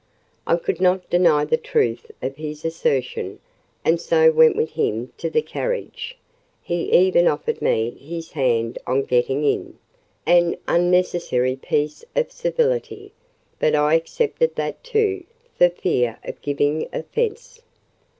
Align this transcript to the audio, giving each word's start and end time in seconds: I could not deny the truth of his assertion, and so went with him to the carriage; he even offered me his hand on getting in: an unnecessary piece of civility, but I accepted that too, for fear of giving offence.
I 0.47 0.55
could 0.55 0.81
not 0.81 1.11
deny 1.11 1.45
the 1.45 1.57
truth 1.57 2.09
of 2.23 2.35
his 2.37 2.65
assertion, 2.65 3.39
and 3.85 4.01
so 4.01 4.31
went 4.31 4.55
with 4.55 4.71
him 4.71 5.13
to 5.19 5.29
the 5.29 5.43
carriage; 5.43 6.17
he 6.63 6.91
even 6.91 7.27
offered 7.27 7.61
me 7.61 7.91
his 7.91 8.31
hand 8.31 8.79
on 8.87 9.03
getting 9.03 9.43
in: 9.43 9.77
an 10.25 10.57
unnecessary 10.67 11.55
piece 11.55 12.03
of 12.15 12.31
civility, 12.31 13.13
but 13.59 13.75
I 13.75 13.93
accepted 13.93 14.55
that 14.55 14.83
too, 14.83 15.23
for 15.55 15.69
fear 15.69 16.17
of 16.23 16.41
giving 16.41 16.89
offence. 16.91 17.61